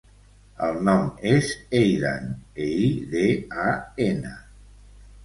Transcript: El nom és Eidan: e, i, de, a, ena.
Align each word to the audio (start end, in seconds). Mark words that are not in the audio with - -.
El 0.67 0.77
nom 0.85 1.03
és 1.31 1.49
Eidan: 1.79 2.25
e, 2.69 2.71
i, 2.87 2.89
de, 3.13 3.27
a, 3.65 3.67
ena. 4.07 4.33